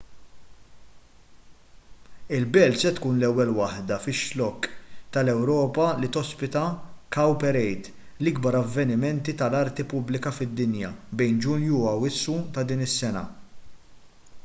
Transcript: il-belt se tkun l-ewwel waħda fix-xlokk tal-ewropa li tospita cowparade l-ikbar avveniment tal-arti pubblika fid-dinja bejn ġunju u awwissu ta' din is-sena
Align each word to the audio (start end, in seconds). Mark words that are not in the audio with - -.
il-belt 2.37 2.77
se 2.83 2.91
tkun 2.99 3.17
l-ewwel 3.19 3.51
waħda 3.57 3.97
fix-xlokk 4.05 4.69
tal-ewropa 5.17 5.85
li 5.99 6.09
tospita 6.17 6.63
cowparade 7.17 7.93
l-ikbar 8.23 8.57
avveniment 8.63 9.29
tal-arti 9.43 9.85
pubblika 9.93 10.31
fid-dinja 10.39 10.91
bejn 11.21 11.37
ġunju 11.47 11.83
u 11.83 11.85
awwissu 11.93 12.39
ta' 12.57 12.65
din 12.73 12.83
is-sena 12.87 13.23